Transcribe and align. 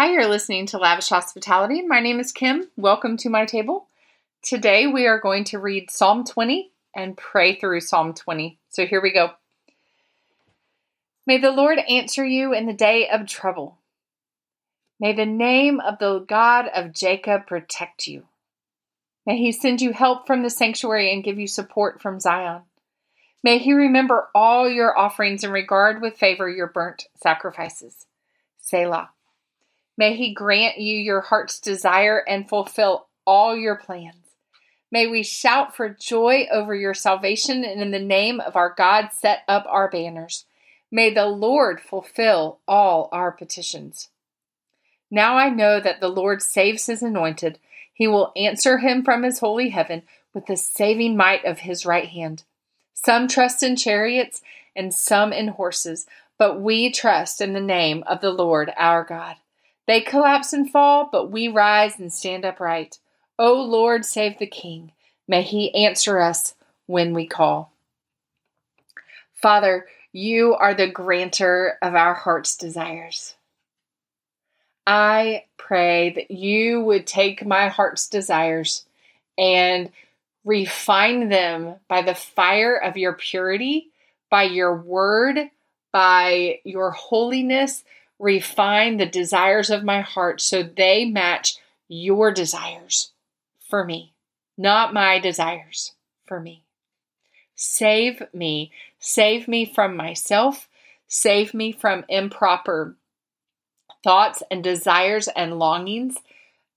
Hi, 0.00 0.12
you're 0.12 0.28
listening 0.28 0.66
to 0.66 0.78
Lavish 0.78 1.08
Hospitality. 1.08 1.82
My 1.82 1.98
name 1.98 2.20
is 2.20 2.30
Kim. 2.30 2.68
Welcome 2.76 3.16
to 3.16 3.28
my 3.28 3.44
table. 3.44 3.88
Today 4.42 4.86
we 4.86 5.08
are 5.08 5.18
going 5.18 5.42
to 5.46 5.58
read 5.58 5.90
Psalm 5.90 6.22
20 6.22 6.70
and 6.94 7.16
pray 7.16 7.56
through 7.56 7.80
Psalm 7.80 8.14
20. 8.14 8.60
So 8.68 8.86
here 8.86 9.02
we 9.02 9.12
go. 9.12 9.30
May 11.26 11.38
the 11.38 11.50
Lord 11.50 11.80
answer 11.80 12.24
you 12.24 12.54
in 12.54 12.66
the 12.66 12.72
day 12.72 13.08
of 13.08 13.26
trouble. 13.26 13.78
May 15.00 15.14
the 15.14 15.26
name 15.26 15.80
of 15.80 15.98
the 15.98 16.20
God 16.20 16.66
of 16.72 16.94
Jacob 16.94 17.48
protect 17.48 18.06
you. 18.06 18.28
May 19.26 19.36
he 19.36 19.50
send 19.50 19.82
you 19.82 19.92
help 19.92 20.28
from 20.28 20.44
the 20.44 20.50
sanctuary 20.50 21.12
and 21.12 21.24
give 21.24 21.40
you 21.40 21.48
support 21.48 22.00
from 22.00 22.20
Zion. 22.20 22.62
May 23.42 23.58
he 23.58 23.72
remember 23.72 24.28
all 24.32 24.70
your 24.70 24.96
offerings 24.96 25.42
and 25.42 25.52
regard 25.52 26.00
with 26.00 26.16
favor 26.16 26.48
your 26.48 26.68
burnt 26.68 27.08
sacrifices. 27.16 28.06
Selah. 28.60 29.10
May 29.98 30.14
He 30.16 30.32
grant 30.32 30.78
you 30.78 30.96
your 30.96 31.20
heart's 31.20 31.60
desire 31.60 32.24
and 32.26 32.48
fulfill 32.48 33.08
all 33.26 33.54
your 33.54 33.76
plans. 33.76 34.14
May 34.90 35.06
we 35.06 35.22
shout 35.22 35.76
for 35.76 35.90
joy 35.90 36.46
over 36.50 36.74
your 36.74 36.94
salvation 36.94 37.64
and 37.64 37.82
in 37.82 37.90
the 37.90 37.98
name 37.98 38.40
of 38.40 38.56
our 38.56 38.74
God 38.74 39.10
set 39.12 39.40
up 39.46 39.66
our 39.68 39.90
banners. 39.90 40.46
May 40.90 41.12
the 41.12 41.26
Lord 41.26 41.80
fulfill 41.80 42.60
all 42.66 43.10
our 43.12 43.32
petitions. 43.32 44.08
Now 45.10 45.36
I 45.36 45.50
know 45.50 45.80
that 45.80 46.00
the 46.00 46.08
Lord 46.08 46.42
saves 46.42 46.86
his 46.86 47.02
anointed. 47.02 47.58
He 47.92 48.06
will 48.06 48.32
answer 48.36 48.78
him 48.78 49.02
from 49.02 49.24
his 49.24 49.40
holy 49.40 49.70
heaven 49.70 50.04
with 50.32 50.46
the 50.46 50.56
saving 50.56 51.16
might 51.16 51.44
of 51.44 51.58
his 51.58 51.84
right 51.84 52.08
hand. 52.08 52.44
Some 52.94 53.28
trust 53.28 53.62
in 53.62 53.76
chariots 53.76 54.40
and 54.76 54.94
some 54.94 55.32
in 55.32 55.48
horses, 55.48 56.06
but 56.38 56.60
we 56.60 56.90
trust 56.90 57.40
in 57.40 57.52
the 57.52 57.60
name 57.60 58.04
of 58.06 58.20
the 58.20 58.30
Lord 58.30 58.72
our 58.76 59.04
God. 59.04 59.36
They 59.88 60.02
collapse 60.02 60.52
and 60.52 60.70
fall, 60.70 61.08
but 61.10 61.30
we 61.30 61.48
rise 61.48 61.98
and 61.98 62.12
stand 62.12 62.44
upright. 62.44 62.98
O 63.38 63.54
Lord, 63.54 64.04
save 64.04 64.38
the 64.38 64.46
King. 64.46 64.92
May 65.26 65.42
he 65.42 65.74
answer 65.74 66.20
us 66.20 66.54
when 66.86 67.14
we 67.14 67.26
call. 67.26 67.72
Father, 69.32 69.86
you 70.12 70.54
are 70.54 70.74
the 70.74 70.88
granter 70.88 71.78
of 71.80 71.94
our 71.94 72.12
heart's 72.12 72.54
desires. 72.54 73.34
I 74.86 75.44
pray 75.56 76.10
that 76.10 76.30
you 76.30 76.82
would 76.82 77.06
take 77.06 77.46
my 77.46 77.68
heart's 77.68 78.08
desires 78.08 78.84
and 79.38 79.90
refine 80.44 81.30
them 81.30 81.76
by 81.88 82.02
the 82.02 82.14
fire 82.14 82.76
of 82.76 82.98
your 82.98 83.14
purity, 83.14 83.88
by 84.30 84.42
your 84.42 84.76
word, 84.76 85.38
by 85.92 86.60
your 86.64 86.90
holiness, 86.90 87.84
refine 88.18 88.96
the 88.96 89.06
desires 89.06 89.70
of 89.70 89.84
my 89.84 90.00
heart 90.00 90.40
so 90.40 90.62
they 90.62 91.04
match 91.04 91.56
your 91.88 92.32
desires 92.32 93.12
for 93.68 93.84
me, 93.84 94.12
not 94.56 94.92
my 94.92 95.18
desires 95.18 95.92
for 96.26 96.40
me. 96.40 96.62
Save 97.54 98.22
me. 98.32 98.70
Save 99.00 99.48
me 99.48 99.64
from 99.64 99.96
myself. 99.96 100.68
Save 101.08 101.54
me 101.54 101.72
from 101.72 102.04
improper 102.08 102.96
thoughts 104.04 104.42
and 104.50 104.62
desires 104.62 105.28
and 105.28 105.58
longings, 105.58 106.16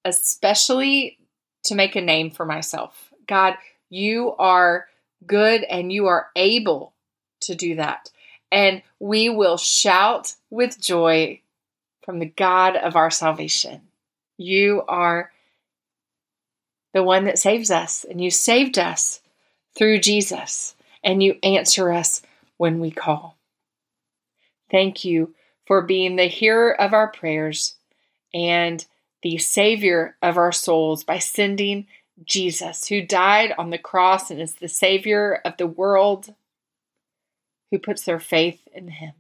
especially 0.04 1.20
to 1.64 1.76
make 1.76 1.96
a 1.96 2.02
name 2.02 2.32
for 2.32 2.46
myself. 2.46 3.14
God, 3.28 3.56
you 3.90 4.34
are 4.40 4.88
good 5.28 5.64
and 5.64 5.92
you 5.92 6.08
are 6.08 6.30
able 6.36 6.94
to 7.42 7.54
do 7.54 7.76
that 7.76 8.10
and 8.52 8.82
we 9.00 9.30
will 9.30 9.58
shout 9.58 10.36
with 10.50 10.80
joy 10.80 11.40
from 12.04 12.20
the 12.20 12.26
God 12.26 12.76
of 12.76 12.96
our 12.96 13.12
salvation. 13.12 13.82
You 14.38 14.84
are 14.88 15.32
the 16.94 17.04
one 17.04 17.26
that 17.26 17.40
saves 17.40 17.72
us, 17.72 18.04
and 18.04 18.22
you 18.22 18.30
saved 18.30 18.78
us 18.78 19.22
through 19.78 20.00
Jesus, 20.00 20.76
and 21.04 21.24
you 21.24 21.38
answer 21.42 21.92
us 21.92 22.22
when 22.58 22.80
we 22.80 22.92
call. 22.92 23.38
Thank 24.70 25.06
you 25.06 25.34
for 25.66 25.82
being 25.82 26.16
the 26.16 26.26
hearer 26.26 26.80
of 26.80 26.94
our 26.94 27.08
prayers 27.08 27.76
and 28.34 28.86
the 29.24 29.38
Savior 29.38 30.18
of 30.22 30.38
our 30.38 30.52
souls 30.52 31.04
by 31.04 31.20
sending 31.20 31.88
Jesus, 32.26 32.88
who 32.88 33.02
died 33.02 33.54
on 33.58 33.70
the 33.70 33.78
cross 33.78 34.32
and 34.32 34.42
is 34.42 34.56
the 34.56 34.68
Savior 34.68 35.42
of 35.46 35.58
the 35.58 35.68
world 35.68 36.34
who 37.72 37.80
puts 37.80 38.04
their 38.04 38.20
faith 38.20 38.60
in 38.74 38.90
him. 38.90 39.14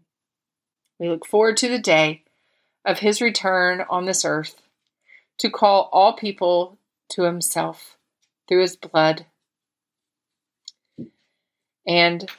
We 0.99 1.09
look 1.09 1.25
forward 1.25 1.57
to 1.57 1.69
the 1.69 1.79
day 1.79 2.23
of 2.85 2.99
his 2.99 3.21
return 3.21 3.83
on 3.89 4.05
this 4.05 4.23
earth 4.25 4.61
to 5.39 5.49
call 5.49 5.89
all 5.91 6.13
people 6.13 6.77
to 7.09 7.23
himself 7.23 7.97
through 8.47 8.61
his 8.61 8.75
blood 8.75 9.25
and 11.87 12.29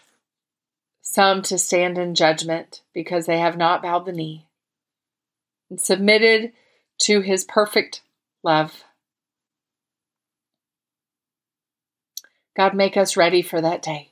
some 1.01 1.43
to 1.43 1.59
stand 1.59 1.99
in 1.99 2.15
judgment 2.15 2.83
because 2.95 3.27
they 3.27 3.39
have 3.39 3.57
not 3.57 3.83
bowed 3.83 4.07
the 4.07 4.13
knee 4.13 4.47
and 5.69 5.81
submitted 5.81 6.53
to 6.99 7.21
his 7.21 7.45
perfect 7.45 8.03
love. 8.43 8.85
God, 12.57 12.75
make 12.75 12.97
us 12.97 13.17
ready 13.17 13.43
for 13.43 13.61
that 13.61 13.83
day. 13.83 14.12